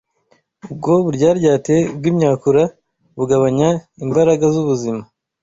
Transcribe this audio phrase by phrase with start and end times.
[0.71, 2.63] Ubwo buryaryate bw’imyakura
[3.17, 3.69] bugabanya
[4.05, 5.03] imbaraga z’ubuzima,